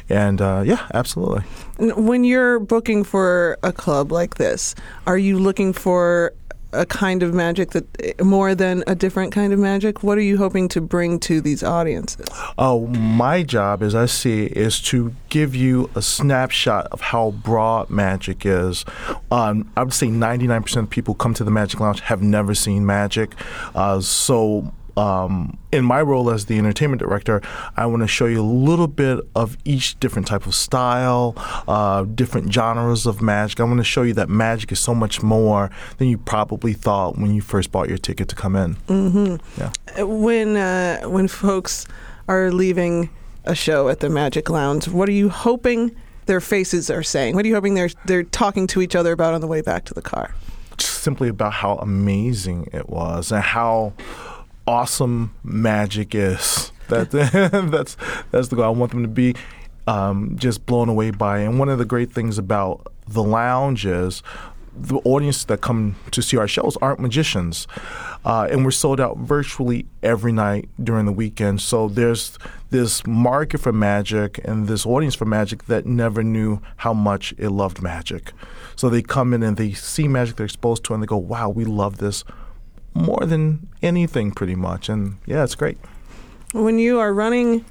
And 0.09 0.41
uh, 0.41 0.63
yeah, 0.65 0.87
absolutely. 0.93 1.43
When 1.77 2.23
you're 2.23 2.59
booking 2.59 3.03
for 3.03 3.57
a 3.63 3.73
club 3.73 4.11
like 4.11 4.35
this, 4.35 4.75
are 5.05 5.17
you 5.17 5.37
looking 5.37 5.73
for 5.73 6.33
a 6.75 6.85
kind 6.85 7.23
of 7.23 7.33
magic 7.33 7.71
that 7.71 8.23
more 8.23 8.55
than 8.55 8.83
a 8.87 8.95
different 8.95 9.31
kind 9.31 9.53
of 9.53 9.59
magic? 9.59 10.03
What 10.03 10.17
are 10.17 10.21
you 10.21 10.37
hoping 10.37 10.67
to 10.69 10.81
bring 10.81 11.19
to 11.21 11.41
these 11.41 11.63
audiences? 11.63 12.27
Oh, 12.57 12.87
my 12.87 13.43
job, 13.43 13.81
as 13.81 13.95
I 13.95 14.05
see, 14.05 14.45
is 14.45 14.81
to 14.83 15.15
give 15.29 15.55
you 15.55 15.89
a 15.95 16.01
snapshot 16.01 16.87
of 16.91 17.01
how 17.01 17.31
broad 17.31 17.89
magic 17.89 18.45
is. 18.45 18.85
Um, 19.31 19.71
I 19.75 19.83
would 19.83 19.93
say 19.93 20.07
99% 20.07 20.77
of 20.77 20.89
people 20.89 21.15
come 21.15 21.33
to 21.35 21.43
the 21.43 21.51
Magic 21.51 21.79
Lounge 21.79 22.01
have 22.01 22.21
never 22.21 22.53
seen 22.53 22.85
magic. 22.85 23.33
Uh, 23.73 23.99
so 24.01 24.73
um, 24.97 25.57
in 25.71 25.83
my 25.83 26.01
role 26.01 26.29
as 26.29 26.45
the 26.45 26.57
entertainment 26.57 27.01
director, 27.01 27.41
I 27.75 27.85
want 27.85 28.01
to 28.01 28.07
show 28.07 28.25
you 28.25 28.41
a 28.41 28.43
little 28.43 28.87
bit 28.87 29.19
of 29.35 29.57
each 29.65 29.99
different 29.99 30.27
type 30.27 30.45
of 30.45 30.55
style, 30.55 31.33
uh, 31.67 32.03
different 32.03 32.53
genres 32.53 33.05
of 33.05 33.21
magic. 33.21 33.59
I 33.59 33.63
want 33.63 33.79
to 33.79 33.83
show 33.83 34.03
you 34.03 34.13
that 34.13 34.29
magic 34.29 34.71
is 34.71 34.79
so 34.79 34.95
much 34.95 35.21
more 35.21 35.69
than 35.97 36.07
you 36.07 36.17
probably 36.17 36.73
thought 36.73 37.17
when 37.17 37.33
you 37.33 37.41
first 37.41 37.71
bought 37.71 37.89
your 37.89 37.97
ticket 37.97 38.29
to 38.29 38.35
come 38.35 38.55
in. 38.55 38.75
Mm-hmm. 38.87 39.59
Yeah. 39.59 40.03
When 40.03 40.55
uh, 40.55 41.01
when 41.03 41.27
folks 41.27 41.87
are 42.27 42.51
leaving 42.51 43.09
a 43.43 43.55
show 43.55 43.89
at 43.89 43.99
the 43.99 44.09
Magic 44.09 44.49
Lounge, 44.49 44.87
what 44.87 45.07
are 45.07 45.13
you 45.13 45.29
hoping 45.29 45.95
their 46.25 46.41
faces 46.41 46.89
are 46.89 47.03
saying? 47.03 47.35
What 47.35 47.45
are 47.45 47.47
you 47.47 47.55
hoping 47.55 47.75
they're 47.75 47.89
they're 48.05 48.23
talking 48.23 48.67
to 48.67 48.81
each 48.81 48.95
other 48.95 49.11
about 49.11 49.33
on 49.33 49.41
the 49.41 49.47
way 49.47 49.61
back 49.61 49.85
to 49.85 49.93
the 49.93 50.01
car? 50.01 50.33
Simply 50.77 51.29
about 51.29 51.53
how 51.53 51.75
amazing 51.77 52.67
it 52.73 52.89
was 52.89 53.31
and 53.31 53.41
how 53.41 53.93
awesome 54.67 55.33
magic 55.43 56.15
is. 56.15 56.71
That 56.87 57.11
that's 57.71 57.97
that's 58.31 58.49
the 58.49 58.55
goal. 58.55 58.65
I 58.65 58.69
want 58.69 58.91
them 58.91 59.03
to 59.03 59.09
be 59.09 59.35
um, 59.87 60.35
just 60.37 60.65
blown 60.65 60.89
away 60.89 61.11
by. 61.11 61.39
It. 61.39 61.45
And 61.45 61.59
one 61.59 61.69
of 61.69 61.77
the 61.77 61.85
great 61.85 62.11
things 62.11 62.37
about 62.37 62.91
the 63.07 63.23
lounge 63.23 63.85
is 63.85 64.23
the 64.77 64.97
audience 65.05 65.45
that 65.45 65.61
come 65.61 65.95
to 66.11 66.21
see 66.21 66.35
our 66.35 66.47
shows 66.47 66.77
aren't 66.81 66.99
magicians, 66.99 67.65
uh, 68.25 68.47
and 68.51 68.65
we're 68.65 68.71
sold 68.71 68.99
out 68.99 69.17
virtually 69.17 69.85
every 70.03 70.31
night 70.33 70.67
during 70.83 71.05
the 71.05 71.11
weekend. 71.13 71.61
So 71.61 71.87
there's 71.87 72.37
this 72.71 73.05
market 73.07 73.59
for 73.59 73.71
magic 73.71 74.41
and 74.43 74.67
this 74.67 74.85
audience 74.85 75.15
for 75.15 75.25
magic 75.25 75.65
that 75.65 75.85
never 75.85 76.23
knew 76.23 76.61
how 76.77 76.93
much 76.93 77.33
it 77.37 77.51
loved 77.51 77.81
magic. 77.81 78.33
So 78.75 78.89
they 78.89 79.01
come 79.01 79.33
in 79.33 79.43
and 79.43 79.55
they 79.55 79.71
see 79.71 80.07
magic 80.07 80.35
they're 80.35 80.45
exposed 80.45 80.83
to, 80.85 80.93
and 80.93 81.01
they 81.01 81.07
go, 81.07 81.17
"Wow, 81.17 81.49
we 81.49 81.63
love 81.63 81.97
this 81.97 82.25
more 82.95 83.25
than 83.25 83.67
anything, 83.81 84.31
pretty 84.31 84.55
much. 84.55 84.89
And 84.89 85.17
yeah, 85.25 85.43
it's 85.43 85.55
great. 85.55 85.77
When 86.53 86.79
you 86.79 86.99
are 86.99 87.13
running 87.13 87.65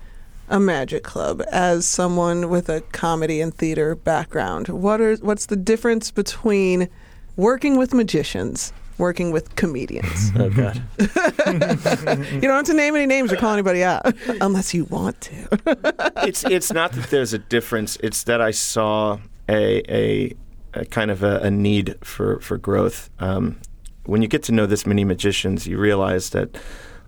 a 0.49 0.61
magic 0.61 1.03
club 1.03 1.43
as 1.51 1.89
someone 1.89 2.51
with 2.51 2.69
a 2.69 2.83
comedy 2.93 3.41
and 3.41 3.53
theater 3.55 3.95
background, 3.95 4.69
what 4.69 5.01
are 5.01 5.17
what's 5.17 5.47
the 5.47 5.57
difference 5.57 6.11
between 6.11 6.89
working 7.37 7.77
with 7.77 7.95
magicians? 7.95 8.73
Working 8.97 9.33
with 9.33 9.57
comedians. 9.57 10.31
oh 10.39 10.51
God! 10.51 10.81
you 11.01 12.41
don't 12.41 12.55
have 12.55 12.65
to 12.67 12.75
name 12.75 12.95
any 12.95 13.07
names 13.07 13.33
or 13.33 13.37
call 13.37 13.53
anybody 13.53 13.83
out, 13.83 14.03
unless 14.41 14.73
you 14.73 14.85
want 14.85 15.21
to. 15.23 16.13
it's 16.19 16.45
it's 16.45 16.73
not 16.73 16.93
that 16.93 17.11
there's 17.11 17.33
a 17.33 17.39
difference. 17.39 17.97
It's 18.05 18.23
that 18.25 18.41
I 18.41 18.53
saw 18.53 19.19
a 19.49 19.83
a 19.93 20.37
a 20.75 20.85
kind 20.85 21.11
of 21.11 21.25
a, 21.25 21.39
a 21.39 21.51
need 21.51 21.97
for 22.05 22.39
for 22.39 22.57
growth. 22.57 23.11
Um, 23.19 23.59
when 24.07 24.23
you 24.23 24.29
get 24.29 24.43
to 24.45 24.53
know 24.53 24.67
this 24.67 24.87
many 24.87 25.05
magicians, 25.05 25.67
you 25.67 25.79
realize 25.79 26.31
that. 26.31 26.57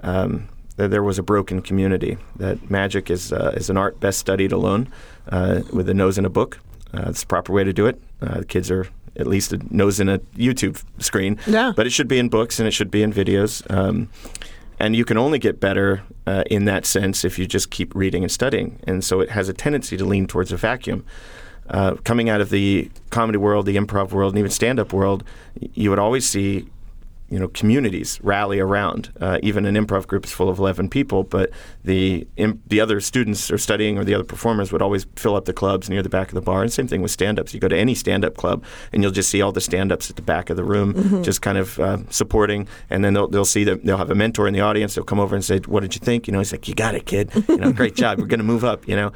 Um, 0.02 0.48
that 0.76 0.90
there 0.90 1.02
was 1.02 1.18
a 1.18 1.22
broken 1.22 1.62
community. 1.62 2.18
That 2.36 2.70
magic 2.70 3.10
is 3.10 3.32
uh, 3.32 3.54
is 3.56 3.70
an 3.70 3.78
art 3.78 3.98
best 3.98 4.18
studied 4.18 4.52
alone, 4.52 4.88
uh, 5.30 5.62
with 5.72 5.88
a 5.88 5.94
nose 5.94 6.18
in 6.18 6.26
a 6.26 6.28
book. 6.28 6.58
Uh, 6.92 7.06
it's 7.08 7.22
the 7.22 7.26
proper 7.26 7.50
way 7.50 7.64
to 7.64 7.72
do 7.72 7.86
it. 7.86 7.98
Uh, 8.20 8.40
the 8.40 8.44
kids 8.44 8.70
are 8.70 8.86
at 9.16 9.26
least 9.26 9.52
a 9.52 9.74
nose 9.74 10.00
in 10.00 10.08
a 10.08 10.18
YouTube 10.36 10.82
screen. 10.98 11.38
Yeah. 11.46 11.72
But 11.74 11.86
it 11.86 11.90
should 11.90 12.08
be 12.08 12.18
in 12.18 12.28
books 12.28 12.58
and 12.58 12.68
it 12.68 12.72
should 12.72 12.90
be 12.90 13.02
in 13.02 13.12
videos. 13.12 13.68
Um, 13.70 14.08
and 14.78 14.94
you 14.94 15.04
can 15.04 15.16
only 15.16 15.38
get 15.38 15.58
better 15.58 16.02
uh, 16.26 16.44
in 16.50 16.66
that 16.66 16.84
sense 16.84 17.24
if 17.24 17.38
you 17.38 17.46
just 17.46 17.70
keep 17.70 17.94
reading 17.94 18.22
and 18.22 18.30
studying. 18.30 18.78
And 18.84 19.02
so 19.02 19.20
it 19.20 19.30
has 19.30 19.48
a 19.48 19.54
tendency 19.54 19.96
to 19.96 20.04
lean 20.04 20.26
towards 20.26 20.52
a 20.52 20.56
vacuum. 20.56 21.04
Uh, 21.70 21.94
coming 22.04 22.28
out 22.28 22.40
of 22.40 22.50
the 22.50 22.90
comedy 23.10 23.38
world, 23.38 23.66
the 23.66 23.76
improv 23.76 24.12
world, 24.12 24.34
and 24.34 24.38
even 24.38 24.50
stand-up 24.50 24.92
world, 24.92 25.24
you 25.72 25.90
would 25.90 25.98
always 25.98 26.28
see 26.28 26.66
you 27.28 27.38
know 27.38 27.49
communities 27.49 28.21
rally 28.23 28.61
around. 28.61 29.12
Uh, 29.21 29.38
even 29.42 29.66
an 29.66 29.75
improv 29.75 30.06
group 30.06 30.25
is 30.25 30.33
full 30.33 30.49
of 30.49 30.59
eleven 30.59 30.88
people, 30.88 31.25
but 31.25 31.50
the 31.85 32.26
im- 32.37 32.62
the 32.66 32.80
other 32.80 33.00
students 33.00 33.50
are 33.50 33.59
studying 33.59 33.99
or 33.99 34.04
the 34.04 34.14
other 34.14 34.25
performers 34.25 34.73
would 34.73 34.83
always 34.83 35.06
fill 35.16 35.37
up 35.37 35.45
the 35.45 35.52
clubs 35.52 35.90
near 35.90 36.02
the 36.02 36.09
back 36.09 36.28
of 36.28 36.35
the 36.35 36.40
bar. 36.40 36.62
And 36.62 36.73
same 36.73 36.88
thing 36.88 37.02
with 37.02 37.11
stand-ups. 37.11 37.52
You 37.54 37.61
go 37.61 37.68
to 37.68 37.76
any 37.76 37.95
stand-up 37.95 38.37
club, 38.37 38.64
and 38.92 39.02
you'll 39.02 39.12
just 39.12 39.28
see 39.28 39.42
all 39.42 39.52
the 39.52 39.61
stand-ups 39.61 40.11
at 40.11 40.16
the 40.16 40.23
back 40.23 40.50
of 40.50 40.56
the 40.56 40.64
room, 40.64 41.23
just 41.23 41.42
kind 41.42 41.59
of 41.59 41.78
uh, 41.80 41.99
supporting. 42.11 42.68
And 42.90 43.04
then 43.04 43.14
they'll 43.14 43.28
they'll 43.28 43.45
see 43.45 43.64
that 43.64 43.85
they'll 43.85 43.99
have 43.99 44.11
a 44.11 44.14
mentor 44.14 44.47
in 44.47 44.54
the 44.54 44.61
audience. 44.61 44.95
They'll 44.95 45.04
come 45.04 45.21
over 45.21 45.35
and 45.35 45.45
say, 45.45 45.59
"What 45.66 45.80
did 45.80 45.95
you 45.95 46.00
think?" 46.00 46.26
You 46.26 46.33
know, 46.33 46.38
he's 46.38 46.52
like, 46.52 46.68
"You 46.68 46.75
got 46.75 46.95
it, 46.95 47.06
kid. 47.06 47.30
You 47.49 47.56
know, 47.56 47.73
great 47.73 47.97
job. 47.97 48.18
We're 48.18 48.26
going 48.26 48.38
to 48.38 48.45
move 48.45 48.64
up." 48.64 48.87
You 48.87 48.97
know. 48.97 49.12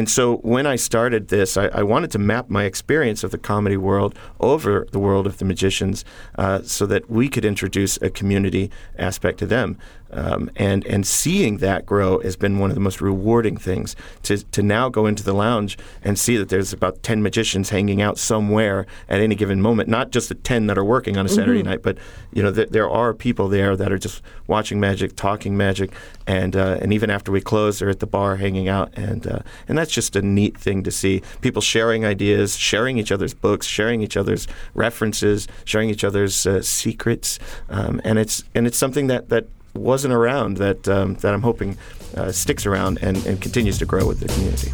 And 0.00 0.08
so 0.08 0.36
when 0.38 0.66
I 0.66 0.76
started 0.76 1.28
this, 1.28 1.58
I, 1.58 1.66
I, 1.66 1.82
wanted 1.82 2.10
to 2.12 2.18
map 2.18 2.48
my 2.48 2.64
experience 2.64 3.22
of 3.22 3.32
the 3.32 3.36
comedy 3.36 3.76
world 3.76 4.18
over 4.40 4.86
the 4.92 4.98
world 4.98 5.26
of 5.26 5.36
the 5.36 5.44
magicians 5.44 6.06
uh, 6.38 6.62
so 6.62 6.86
that 6.86 7.10
we 7.10 7.28
could 7.28 7.44
introduce 7.44 7.98
a 8.00 8.08
community 8.08 8.70
aspect 8.96 9.40
to 9.40 9.46
them. 9.46 9.76
Um, 10.12 10.50
and, 10.56 10.84
and 10.86 11.06
seeing 11.06 11.58
that 11.58 11.86
grow 11.86 12.18
has 12.20 12.36
been 12.36 12.58
one 12.58 12.70
of 12.70 12.74
the 12.74 12.80
most 12.80 13.00
rewarding 13.00 13.56
things 13.56 13.96
to, 14.24 14.38
to 14.38 14.62
now 14.62 14.88
go 14.88 15.06
into 15.06 15.22
the 15.22 15.32
lounge 15.32 15.78
and 16.02 16.18
see 16.18 16.36
that 16.36 16.48
there's 16.48 16.72
about 16.72 17.02
10 17.02 17.22
magicians 17.22 17.70
hanging 17.70 18.02
out 18.02 18.18
somewhere 18.18 18.86
at 19.08 19.20
any 19.20 19.34
given 19.34 19.60
moment, 19.60 19.88
not 19.88 20.10
just 20.10 20.28
the 20.28 20.34
10 20.34 20.66
that 20.66 20.78
are 20.78 20.84
working 20.84 21.16
on 21.16 21.26
a 21.26 21.28
Saturday 21.28 21.62
night, 21.62 21.82
but 21.82 21.98
you 22.32 22.42
know, 22.42 22.52
th- 22.52 22.70
there 22.70 22.88
are 22.88 23.14
people 23.14 23.48
there 23.48 23.76
that 23.76 23.92
are 23.92 23.98
just 23.98 24.22
watching 24.46 24.80
magic, 24.80 25.16
talking 25.16 25.56
magic, 25.56 25.92
and, 26.26 26.56
uh, 26.56 26.78
and 26.80 26.92
even 26.92 27.10
after 27.10 27.32
we 27.32 27.40
close, 27.40 27.78
they're 27.78 27.90
at 27.90 28.00
the 28.00 28.06
bar 28.06 28.36
hanging 28.36 28.68
out. 28.68 28.90
And, 28.94 29.26
uh, 29.26 29.40
and 29.68 29.76
that's 29.76 29.92
just 29.92 30.16
a 30.16 30.22
neat 30.22 30.56
thing 30.56 30.82
to 30.84 30.90
see. 30.90 31.22
People 31.40 31.62
sharing 31.62 32.04
ideas, 32.04 32.56
sharing 32.56 32.98
each 32.98 33.12
other's 33.12 33.34
books, 33.34 33.66
sharing 33.66 34.00
each 34.02 34.16
other's 34.16 34.46
references, 34.74 35.48
sharing 35.64 35.90
each 35.90 36.04
other's 36.04 36.46
uh, 36.46 36.62
secrets. 36.62 37.38
Um, 37.68 38.00
and, 38.04 38.18
it's, 38.18 38.44
and 38.54 38.66
it's 38.66 38.78
something 38.78 39.06
that, 39.08 39.28
that 39.28 39.46
wasn't 39.74 40.14
around 40.14 40.56
that 40.58 40.88
um, 40.88 41.14
that 41.16 41.32
I'm 41.32 41.42
hoping 41.42 41.76
uh, 42.16 42.32
sticks 42.32 42.66
around 42.66 42.98
and, 43.02 43.24
and 43.26 43.40
continues 43.40 43.78
to 43.78 43.86
grow 43.86 44.06
with 44.06 44.20
the 44.20 44.28
community. 44.28 44.70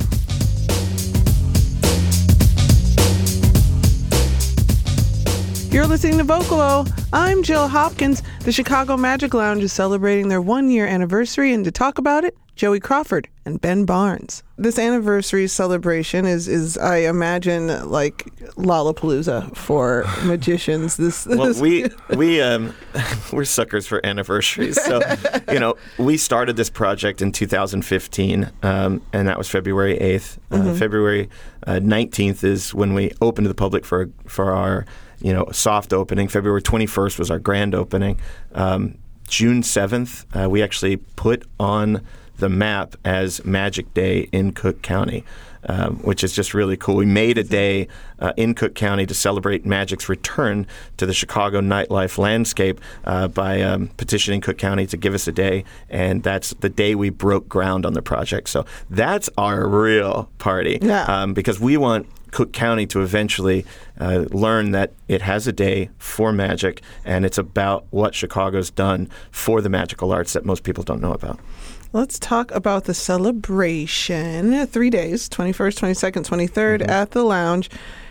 You're 5.74 5.86
listening 5.86 6.16
to 6.16 6.24
Vocalo. 6.24 6.90
I'm 7.12 7.42
Jill 7.42 7.68
Hopkins. 7.68 8.22
The 8.44 8.52
Chicago 8.52 8.96
Magic 8.96 9.34
Lounge 9.34 9.62
is 9.62 9.74
celebrating 9.74 10.28
their 10.28 10.40
one 10.40 10.70
year 10.70 10.86
anniversary, 10.86 11.52
and 11.52 11.66
to 11.66 11.70
talk 11.70 11.98
about 11.98 12.24
it, 12.24 12.34
Joey 12.56 12.80
Cranford 12.80 13.28
and 13.44 13.60
Ben 13.60 13.84
Barnes. 13.84 14.42
This 14.56 14.78
anniversary 14.78 15.46
celebration 15.46 16.24
is, 16.24 16.48
is 16.48 16.78
I 16.78 17.00
imagine, 17.00 17.90
like 17.90 18.24
Lollapalooza 18.56 19.54
for 19.54 20.06
magicians. 20.24 20.96
This, 20.96 21.26
Well, 21.26 21.52
we 21.60 21.90
we 22.16 22.40
um, 22.40 22.74
we're 23.32 23.44
suckers 23.44 23.86
for 23.86 24.04
anniversaries. 24.04 24.82
So, 24.82 25.02
you 25.52 25.60
know, 25.60 25.74
we 25.98 26.16
started 26.16 26.56
this 26.56 26.70
project 26.70 27.20
in 27.20 27.30
2015, 27.30 28.50
um, 28.62 29.02
and 29.12 29.28
that 29.28 29.36
was 29.36 29.50
February 29.50 29.98
8th. 29.98 30.38
Uh, 30.50 30.74
February 30.74 31.28
uh, 31.66 31.74
19th 31.74 32.42
is 32.42 32.72
when 32.72 32.94
we 32.94 33.12
opened 33.20 33.44
to 33.44 33.48
the 33.48 33.54
public 33.54 33.84
for 33.84 34.08
for 34.26 34.54
our 34.54 34.86
you 35.20 35.32
know 35.34 35.46
soft 35.52 35.92
opening. 35.92 36.26
February 36.26 36.62
21st 36.62 37.18
was 37.18 37.30
our 37.30 37.38
grand 37.38 37.74
opening. 37.74 38.18
Um, 38.54 38.96
June 39.28 39.62
7th, 39.62 40.24
uh, 40.34 40.48
we 40.48 40.62
actually 40.62 40.96
put 40.96 41.44
on 41.58 42.00
the 42.38 42.48
map 42.48 42.96
as 43.04 43.44
Magic 43.44 43.92
Day 43.94 44.28
in 44.32 44.52
Cook 44.52 44.82
County, 44.82 45.24
um, 45.68 45.96
which 45.98 46.22
is 46.22 46.32
just 46.32 46.54
really 46.54 46.76
cool. 46.76 46.96
We 46.96 47.06
made 47.06 47.38
a 47.38 47.42
day 47.42 47.88
uh, 48.18 48.32
in 48.36 48.54
Cook 48.54 48.74
County 48.74 49.06
to 49.06 49.14
celebrate 49.14 49.64
Magic's 49.66 50.08
return 50.08 50.66
to 50.96 51.06
the 51.06 51.14
Chicago 51.14 51.60
nightlife 51.60 52.18
landscape 52.18 52.80
uh, 53.04 53.28
by 53.28 53.62
um, 53.62 53.88
petitioning 53.96 54.40
Cook 54.40 54.58
County 54.58 54.86
to 54.86 54.96
give 54.96 55.14
us 55.14 55.26
a 55.26 55.32
day, 55.32 55.64
and 55.90 56.22
that's 56.22 56.50
the 56.60 56.68
day 56.68 56.94
we 56.94 57.10
broke 57.10 57.48
ground 57.48 57.84
on 57.86 57.94
the 57.94 58.02
project. 58.02 58.48
So 58.48 58.64
that's 58.90 59.28
our 59.38 59.66
real 59.68 60.28
party, 60.38 60.78
Yeah. 60.82 61.04
um, 61.04 61.34
because 61.34 61.58
we 61.58 61.76
want 61.76 62.06
Cook 62.32 62.52
County 62.52 62.86
to 62.88 63.00
eventually 63.00 63.64
uh, 63.98 64.26
learn 64.30 64.72
that 64.72 64.92
it 65.08 65.22
has 65.22 65.46
a 65.46 65.52
day 65.52 65.88
for 65.96 66.32
magic, 66.32 66.82
and 67.04 67.24
it's 67.24 67.38
about 67.38 67.86
what 67.90 68.14
Chicago's 68.14 68.70
done 68.70 69.08
for 69.30 69.60
the 69.62 69.70
magical 69.70 70.12
arts 70.12 70.34
that 70.34 70.44
most 70.44 70.62
people 70.62 70.84
don't 70.84 71.00
know 71.00 71.12
about. 71.12 71.40
Let's 71.96 72.18
talk 72.18 72.50
about 72.50 72.84
the 72.84 72.92
celebration. 72.92 74.66
Three 74.66 74.90
days 74.90 75.30
21st, 75.30 76.12
22nd, 76.12 76.26
23rd 76.28 76.86
at 76.86 77.12
the 77.12 77.24
lounge. 77.24 77.70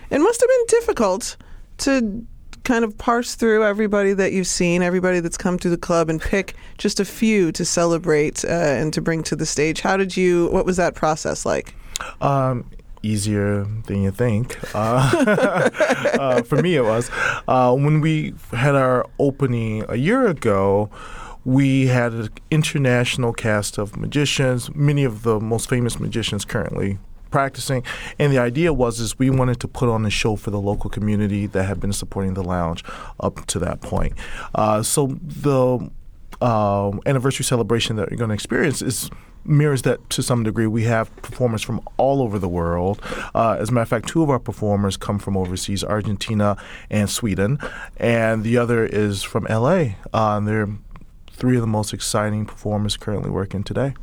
It 0.10 0.18
must 0.18 0.42
have 0.42 0.50
been 0.50 0.66
difficult 0.80 1.38
to 1.78 2.26
kind 2.64 2.84
of 2.84 2.98
parse 2.98 3.36
through 3.36 3.64
everybody 3.64 4.14
that 4.14 4.32
you've 4.32 4.48
seen, 4.48 4.82
everybody 4.82 5.20
that's 5.20 5.38
come 5.38 5.60
to 5.60 5.70
the 5.70 5.78
club, 5.78 6.10
and 6.10 6.20
pick 6.20 6.56
just 6.80 7.00
a 7.00 7.06
few 7.06 7.52
to 7.52 7.64
celebrate 7.64 8.44
uh, 8.44 8.48
and 8.48 8.92
to 8.92 9.02
bring 9.02 9.22
to 9.22 9.36
the 9.36 9.46
stage. 9.46 9.82
How 9.82 9.98
did 9.98 10.18
you, 10.18 10.48
what 10.48 10.66
was 10.66 10.78
that 10.78 10.96
process 10.96 11.46
like? 11.46 11.76
Um, 12.22 12.68
easier 13.04 13.66
than 13.86 14.02
you 14.02 14.10
think. 14.10 14.58
Uh, 14.74 15.70
uh, 16.20 16.42
for 16.42 16.60
me, 16.60 16.76
it 16.76 16.86
was 16.86 17.12
uh, 17.48 17.72
when 17.76 18.02
we 18.02 18.34
had 18.50 18.74
our 18.74 19.06
opening 19.20 19.86
a 19.88 19.96
year 19.96 20.26
ago. 20.26 20.90
We 21.46 21.88
had 21.88 22.14
an 22.14 22.30
international 22.52 23.32
cast 23.32 23.78
of 23.78 23.96
magicians, 23.96 24.74
many 24.76 25.04
of 25.04 25.24
the 25.24 25.40
most 25.40 25.70
famous 25.70 26.00
magicians 26.00 26.44
currently 26.44 26.98
practicing. 27.32 27.84
And 28.18 28.32
the 28.32 28.40
idea 28.40 28.74
was 28.74 29.00
is 29.00 29.20
we 29.20 29.30
wanted 29.30 29.60
to 29.60 29.68
put 29.68 29.90
on 29.90 30.06
a 30.06 30.10
show 30.10 30.36
for 30.36 30.52
the 30.52 30.60
local 30.60 30.90
community 30.90 31.48
that 31.48 31.64
had 31.64 31.80
been 31.80 31.94
supporting 31.94 32.34
the 32.34 32.44
lounge 32.44 32.84
up 33.20 33.46
to 33.48 33.60
that 33.60 33.82
point. 33.82 34.14
Uh, 34.54 34.82
so 34.82 35.18
the 35.22 35.90
um, 36.42 37.02
anniversary 37.06 37.44
celebration 37.44 37.96
that 37.98 38.10
you're 38.10 38.18
going 38.18 38.30
to 38.30 38.34
experience 38.34 38.82
is 38.82 39.10
mirrors 39.46 39.84
that 39.84 40.10
to 40.10 40.24
some 40.24 40.44
degree. 40.44 40.68
We 40.68 40.84
have 40.84 41.16
performers 41.18 41.62
from 41.62 41.82
all 41.98 42.22
over 42.22 42.40
the 42.40 42.50
world. 42.50 43.02
Uh, 43.34 43.58
as 43.60 43.70
a 43.70 43.72
matter 43.72 43.84
of 43.84 43.90
fact, 43.90 44.08
two 44.08 44.24
of 44.24 44.30
our 44.30 44.40
performers 44.40 44.98
come 44.98 45.20
from 45.20 45.38
overseas, 45.38 45.84
Argentina 45.84 46.58
and 46.90 47.10
Sweden, 47.10 47.60
and 47.98 48.44
the 48.44 48.58
other 48.58 48.86
is 48.86 49.24
from 49.24 49.46
LA. 49.50 49.96
Uh, 50.14 50.38
and 50.38 50.48
they're 50.48 50.70
three 51.36 51.56
of 51.56 51.62
the 51.62 51.68
most 51.68 51.94
exciting 51.94 52.46
performers 52.46 52.98
currently 52.98 53.30
working 53.30 53.64
today. 53.64 53.94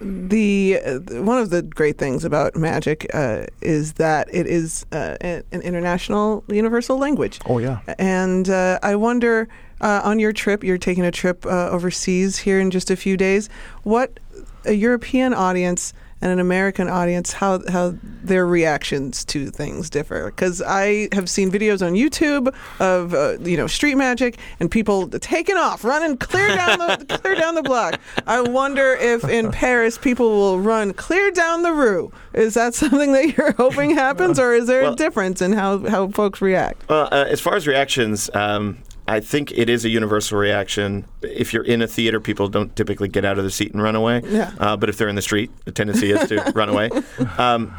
the 0.00 0.78
uh, 0.84 1.22
one 1.22 1.38
of 1.38 1.50
the 1.50 1.62
great 1.62 1.96
things 1.96 2.24
about 2.24 2.54
magic 2.54 3.06
uh, 3.14 3.46
is 3.62 3.94
that 3.94 4.28
it 4.32 4.46
is 4.46 4.84
uh, 4.92 5.16
an 5.20 5.62
international 5.62 6.44
universal 6.48 6.98
language. 6.98 7.40
Oh 7.46 7.58
yeah. 7.58 7.80
And 7.98 8.48
uh, 8.48 8.78
I 8.82 8.96
wonder, 8.96 9.48
uh, 9.80 10.02
on 10.04 10.18
your 10.18 10.32
trip, 10.32 10.62
you're 10.62 10.78
taking 10.78 11.04
a 11.04 11.10
trip 11.10 11.46
uh, 11.46 11.70
overseas 11.70 12.38
here 12.38 12.60
in 12.60 12.70
just 12.70 12.90
a 12.90 12.96
few 12.96 13.16
days. 13.16 13.48
What 13.84 14.20
a 14.64 14.72
European 14.72 15.32
audience 15.32 15.94
and 16.22 16.32
an 16.32 16.38
American 16.38 16.88
audience, 16.88 17.32
how 17.32 17.60
how 17.70 17.94
their 18.02 18.46
reactions 18.46 19.24
to 19.26 19.50
things 19.50 19.90
differ? 19.90 20.26
Because 20.26 20.62
I 20.62 21.08
have 21.12 21.28
seen 21.28 21.50
videos 21.50 21.86
on 21.86 21.92
YouTube 21.94 22.54
of 22.80 23.14
uh, 23.14 23.36
you 23.40 23.56
know 23.56 23.66
street 23.66 23.96
magic 23.96 24.38
and 24.58 24.70
people 24.70 25.08
taking 25.08 25.56
off, 25.56 25.84
running 25.84 26.16
clear 26.16 26.48
down 26.48 26.78
the 26.78 27.18
clear 27.20 27.34
down 27.34 27.54
the 27.54 27.62
block. 27.62 28.00
I 28.26 28.40
wonder 28.40 28.94
if 28.94 29.24
in 29.24 29.50
Paris 29.52 29.98
people 29.98 30.28
will 30.30 30.58
run 30.60 30.92
clear 30.94 31.30
down 31.30 31.62
the 31.62 31.72
rue. 31.72 32.12
Is 32.32 32.54
that 32.54 32.74
something 32.74 33.12
that 33.12 33.36
you're 33.36 33.52
hoping 33.58 33.90
happens, 33.90 34.38
or 34.38 34.54
is 34.54 34.66
there 34.66 34.82
Well- 34.82 34.92
a 34.94 34.96
difference 34.96 35.42
in 35.42 35.52
how 35.52 35.86
how 35.88 36.08
folks 36.08 36.40
react? 36.40 36.88
Well, 36.88 37.08
uh, 37.12 37.24
as 37.28 37.40
far 37.40 37.56
as 37.56 37.66
reactions, 37.66 38.30
um, 38.34 38.78
I 39.08 39.20
think 39.20 39.52
it 39.52 39.70
is 39.70 39.84
a 39.84 39.88
universal 39.88 40.38
reaction. 40.38 41.06
If 41.22 41.52
you're 41.52 41.64
in 41.64 41.82
a 41.82 41.86
theater, 41.86 42.20
people 42.20 42.48
don't 42.48 42.74
typically 42.74 43.08
get 43.08 43.24
out 43.24 43.38
of 43.38 43.44
the 43.44 43.50
seat 43.50 43.72
and 43.72 43.82
run 43.82 43.94
away. 43.94 44.22
Yeah. 44.24 44.52
Uh, 44.58 44.76
but 44.76 44.88
if 44.88 44.98
they're 44.98 45.08
in 45.08 45.14
the 45.14 45.22
street, 45.22 45.50
the 45.64 45.72
tendency 45.72 46.10
is 46.10 46.28
to 46.28 46.52
run 46.54 46.68
away. 46.68 46.90
Um, 47.38 47.74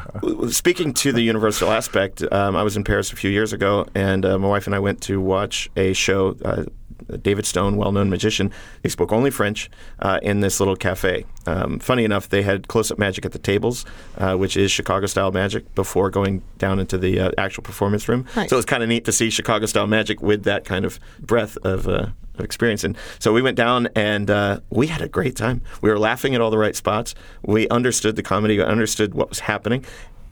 speaking 0.50 0.94
to 0.96 1.12
the 1.12 1.22
universal 1.22 1.72
aspect, 1.72 2.22
um, 2.32 2.56
I 2.56 2.64
was 2.64 2.78
in 2.78 2.84
Paris 2.84 3.12
a 3.12 3.16
few 3.16 3.32
years 3.32 3.54
ago, 3.54 3.88
and 3.96 4.24
uh, 4.26 4.38
my 4.38 4.48
wife 4.48 4.68
and 4.68 4.76
I 4.76 4.80
went 4.80 5.02
to 5.04 5.20
watch 5.20 5.70
a 5.76 5.94
show. 5.94 6.36
Uh, 6.44 6.66
David 7.22 7.46
Stone, 7.46 7.78
well-known 7.78 8.10
magician. 8.10 8.52
They 8.82 8.90
spoke 8.90 9.12
only 9.12 9.32
French 9.32 9.70
uh, 10.00 10.20
in 10.22 10.40
this 10.42 10.60
little 10.60 10.76
cafe. 10.76 11.26
Um, 11.46 11.80
funny 11.80 12.04
enough, 12.04 12.30
they 12.30 12.42
had 12.42 12.68
close-up 12.68 12.98
magic 12.98 13.26
at 13.26 13.32
the 13.32 13.40
tables, 13.40 13.86
uh, 14.18 14.36
which 14.36 14.58
is 14.58 14.72
Chicago-style 14.72 15.32
magic, 15.32 15.74
before 15.76 16.10
going 16.10 16.42
down 16.58 16.80
into 16.80 16.98
the 16.98 17.20
uh, 17.20 17.32
actual 17.38 17.64
performance 17.64 18.08
room. 18.10 18.26
Nice. 18.36 18.50
So 18.50 18.56
was 18.56 18.66
kind 18.66 18.84
of 18.84 18.90
neat 18.90 19.06
to 19.06 19.12
see 19.12 19.30
Chicago-style 19.30 19.88
magic 19.88 20.22
with 20.22 20.44
that 20.44 20.66
kind 20.66 20.86
of 20.86 21.00
breadth 21.20 21.58
of. 21.64 21.88
Uh, 21.88 22.08
of 22.38 22.44
experience. 22.44 22.84
And 22.84 22.96
so 23.18 23.34
we 23.34 23.42
went 23.42 23.58
down 23.58 23.88
and 23.96 24.30
uh, 24.30 24.60
we 24.70 24.86
had 24.86 25.02
a 25.02 25.08
great 25.08 25.36
time. 25.36 25.60
We 25.82 25.90
were 25.90 25.98
laughing 25.98 26.36
at 26.36 26.42
all 26.42 26.52
the 26.52 26.58
right 26.60 26.76
spots. 26.76 27.16
We 27.42 27.68
understood 27.70 28.16
the 28.16 28.22
comedy, 28.22 28.58
we 28.60 28.64
understood 28.64 29.16
what 29.16 29.30
was 29.30 29.40
happening. 29.40 29.84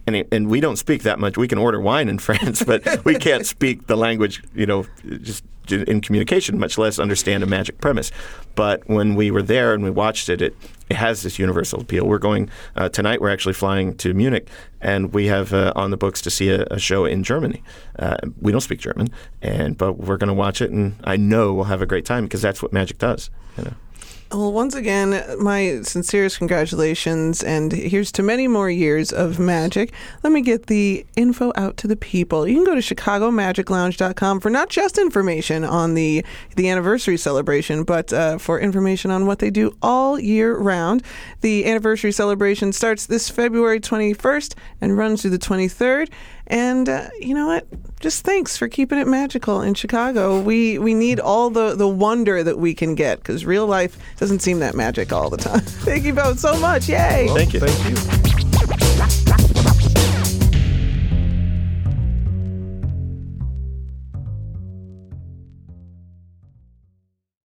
And, 0.06 0.16
it- 0.18 0.28
and 0.32 0.48
we 0.48 0.60
don't 0.60 0.76
speak 0.76 1.02
that 1.02 1.18
much. 1.18 1.36
We 1.36 1.48
can 1.48 1.58
order 1.58 1.82
wine 1.82 2.08
in 2.08 2.20
France, 2.28 2.62
but 2.64 3.04
we 3.06 3.16
can't 3.16 3.44
speak 3.48 3.88
the 3.88 3.96
language, 3.96 4.44
you 4.54 4.68
know, 4.68 4.86
just 5.24 5.44
in 5.72 6.02
communication, 6.02 6.60
much 6.60 6.78
less 6.78 7.00
understand 7.00 7.44
a 7.44 7.46
magic 7.46 7.80
premise. 7.82 8.12
But 8.56 8.88
when 8.88 9.16
we 9.16 9.32
were 9.32 9.42
there 9.42 9.74
and 9.74 9.84
we 9.84 9.90
watched 9.90 10.30
it, 10.30 10.42
it, 10.42 10.56
it 10.90 10.98
has 10.98 11.24
this 11.24 11.40
universal 11.40 11.82
appeal. 11.82 12.06
We're 12.08 12.20
going 12.20 12.50
uh, 12.76 12.90
tonight. 12.90 13.22
We're 13.22 13.32
actually 13.32 13.54
flying 13.54 13.96
to 13.98 14.14
Munich, 14.14 14.48
and 14.82 15.14
we 15.14 15.28
have 15.28 15.54
uh, 15.54 15.74
on 15.76 15.92
the 15.92 15.98
books 15.98 16.22
to 16.22 16.30
see 16.30 16.50
a, 16.50 16.64
a 16.72 16.80
show 16.80 17.06
in 17.06 17.24
Germany. 17.24 17.64
Uh, 17.98 18.18
we 18.40 18.52
don't 18.52 18.62
speak 18.62 18.80
German, 18.80 19.10
and 19.42 19.78
but 19.78 19.94
we're 19.94 20.18
going 20.18 20.30
to 20.30 20.34
watch 20.34 20.62
it, 20.62 20.72
and 20.72 20.96
I 21.04 21.18
know 21.18 21.54
we'll 21.54 21.66
have 21.66 21.82
a 21.82 21.86
great 21.86 22.06
time 22.06 22.26
because 22.26 22.42
that's 22.42 22.62
what 22.62 22.72
magic 22.72 22.98
does. 22.98 23.30
You 23.58 23.66
know. 23.66 23.74
Well, 24.36 24.52
once 24.52 24.76
again, 24.76 25.24
my 25.40 25.80
sincerest 25.84 26.40
congratulations, 26.40 27.42
and 27.42 27.72
here's 27.72 28.12
to 28.12 28.22
many 28.22 28.50
more 28.50 28.70
years 28.70 29.14
of 29.14 29.40
magic. 29.40 29.94
Let 30.24 30.34
me 30.34 30.42
get 30.42 30.66
the 30.66 31.06
info 31.16 31.54
out 31.56 31.78
to 31.78 31.88
the 31.88 31.96
people. 31.96 32.46
You 32.46 32.56
can 32.56 32.66
go 32.66 32.76
to 32.76 32.82
ChicagoMagicLounge.com 32.82 34.42
for 34.42 34.50
not 34.50 34.70
just 34.70 34.98
information 34.98 35.64
on 35.64 35.94
the 35.94 36.26
the 36.58 36.68
anniversary 36.68 37.16
celebration, 37.16 37.86
but 37.86 38.12
uh, 38.12 38.38
for 38.38 38.60
information 38.60 39.10
on 39.10 39.26
what 39.26 39.40
they 39.40 39.50
do 39.50 39.74
all 39.82 40.20
year 40.20 40.58
round. 40.58 41.02
The 41.40 41.66
anniversary 41.66 42.12
celebration 42.12 42.74
starts 42.74 43.06
this 43.06 43.30
February 43.30 43.80
21st 43.80 44.54
and 44.82 44.98
runs 44.98 45.22
through 45.22 45.32
the 45.32 45.40
23rd. 45.40 46.10
And 46.48 46.88
uh, 46.88 47.10
you 47.20 47.34
know 47.34 47.48
what? 47.48 47.68
Just 48.00 48.24
thanks 48.24 48.56
for 48.56 48.68
keeping 48.68 49.00
it 49.00 49.08
magical 49.08 49.62
in 49.62 49.74
Chicago. 49.74 50.40
We 50.40 50.78
we 50.78 50.94
need 50.94 51.20
all 51.20 51.50
the, 51.50 51.76
the 51.76 51.88
wonder 51.88 52.44
that 52.44 52.60
we 52.60 52.76
can 52.76 52.94
get 52.94 53.18
because 53.18 53.46
real 53.46 53.66
life 53.66 53.98
doesn't 54.26 54.40
seem 54.40 54.58
that 54.58 54.74
magic 54.74 55.14
all 55.14 55.30
the 55.30 55.38
time. 55.38 55.60
Thank 55.86 56.04
you 56.04 56.12
both 56.12 56.40
so 56.40 56.60
much. 56.60 56.90
Yay! 56.90 57.28
Thank 57.36 57.54
you. 57.54 57.60
Thank 57.60 58.24
you. 58.24 58.25